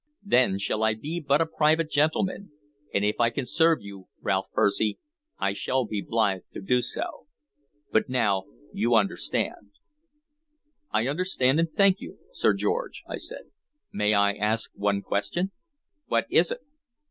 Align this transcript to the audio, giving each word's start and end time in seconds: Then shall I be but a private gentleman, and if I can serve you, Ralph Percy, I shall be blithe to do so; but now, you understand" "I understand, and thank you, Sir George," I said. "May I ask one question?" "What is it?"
Then 0.23 0.57
shall 0.57 0.81
I 0.81 0.95
be 0.95 1.19
but 1.19 1.41
a 1.41 1.45
private 1.45 1.91
gentleman, 1.91 2.49
and 2.91 3.05
if 3.05 3.19
I 3.19 3.29
can 3.29 3.45
serve 3.45 3.83
you, 3.83 4.07
Ralph 4.19 4.47
Percy, 4.51 4.97
I 5.37 5.53
shall 5.53 5.85
be 5.85 6.01
blithe 6.01 6.41
to 6.53 6.59
do 6.61 6.81
so; 6.81 7.27
but 7.91 8.09
now, 8.09 8.45
you 8.73 8.95
understand" 8.95 9.73
"I 10.89 11.07
understand, 11.07 11.59
and 11.59 11.71
thank 11.71 11.99
you, 12.01 12.17
Sir 12.33 12.55
George," 12.55 13.03
I 13.07 13.17
said. 13.17 13.51
"May 13.93 14.15
I 14.15 14.33
ask 14.33 14.71
one 14.73 15.03
question?" 15.03 15.51
"What 16.07 16.25
is 16.31 16.49
it?" 16.49 16.61